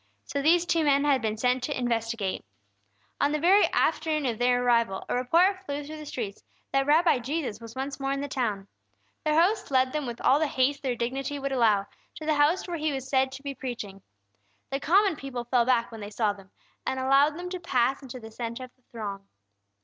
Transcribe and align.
So 0.23 0.41
these 0.41 0.65
two 0.65 0.83
men 0.83 1.03
had 1.03 1.21
been 1.21 1.37
sent 1.37 1.61
to 1.65 1.77
investigate. 1.79 2.43
On 3.19 3.31
the 3.31 3.37
very 3.39 3.65
afternoon 3.71 4.25
of 4.25 4.39
their 4.39 4.63
arrival, 4.63 5.05
a 5.07 5.13
report 5.13 5.63
flew 5.63 5.83
through 5.83 5.97
the 5.97 6.07
streets 6.07 6.43
that 6.71 6.79
the 6.79 6.85
Rabbi 6.85 7.19
Jesus 7.19 7.61
was 7.61 7.75
once 7.75 7.99
more 7.99 8.11
in 8.11 8.19
the 8.21 8.27
town. 8.27 8.67
Their 9.23 9.39
host 9.39 9.69
led 9.69 9.91
them 9.93 10.07
with 10.07 10.19
all 10.19 10.39
the 10.39 10.47
haste 10.47 10.81
their 10.81 10.95
dignity 10.95 11.37
would 11.37 11.51
allow, 11.51 11.85
to 12.15 12.25
the 12.25 12.33
house 12.33 12.67
where 12.67 12.77
He 12.77 12.91
was 12.91 13.07
said 13.07 13.31
to 13.33 13.43
be 13.43 13.53
preaching. 13.53 14.01
The 14.71 14.79
common 14.79 15.17
people 15.17 15.43
fell 15.43 15.65
back 15.65 15.91
when 15.91 16.01
they 16.01 16.09
saw 16.09 16.33
them, 16.33 16.49
and 16.83 16.99
allowed 16.99 17.37
them 17.37 17.51
to 17.51 17.59
pass 17.59 18.01
into 18.01 18.19
the 18.19 18.31
centre 18.31 18.63
of 18.63 18.75
the 18.75 18.81
throng. 18.91 19.27